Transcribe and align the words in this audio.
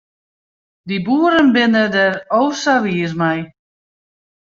Dy 0.87 0.97
boeren 1.05 1.49
binne 1.55 1.83
der 1.95 2.13
o 2.39 2.41
sa 2.61 2.73
wiis 2.83 3.13
mei. 3.19 3.39